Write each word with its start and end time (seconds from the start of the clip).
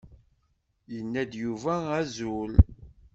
Yenna-d 0.93 1.31
Yuba 1.43 1.75
azul. 1.99 2.53